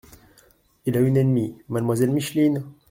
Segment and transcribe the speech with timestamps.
[0.87, 2.63] Il a une ennemie: mademoiselle Micheline!